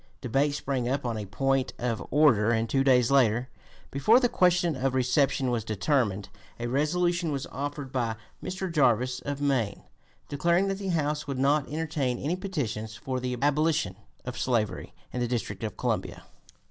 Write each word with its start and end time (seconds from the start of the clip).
Debate 0.19 0.55
sprang 0.55 0.89
up 0.89 1.05
on 1.05 1.15
a 1.15 1.27
point 1.27 1.73
of 1.77 2.03
order, 2.09 2.49
and 2.49 2.67
two 2.67 2.83
days 2.83 3.11
later, 3.11 3.49
before 3.91 4.19
the 4.19 4.27
question 4.27 4.75
of 4.75 4.95
reception 4.95 5.51
was 5.51 5.63
determined, 5.63 6.27
a 6.59 6.65
resolution 6.65 7.31
was 7.31 7.45
offered 7.51 7.91
by 7.91 8.15
Mr. 8.43 8.73
Jarvis, 8.73 9.19
of 9.19 9.39
Maine, 9.39 9.83
declaring 10.27 10.69
that 10.69 10.79
the 10.79 10.87
House 10.87 11.27
would 11.27 11.37
not 11.37 11.69
entertain 11.71 12.17
any 12.17 12.35
petitions 12.35 12.95
for 12.95 13.19
the 13.19 13.37
abolition 13.43 13.95
of 14.25 14.39
slavery 14.39 14.95
in 15.13 15.19
the 15.19 15.27
District 15.27 15.63
of 15.63 15.77
Columbia. 15.77 16.23